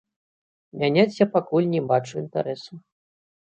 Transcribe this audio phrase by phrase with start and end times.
[0.83, 2.73] Мяняць я пакуль не бачу інтарэсу.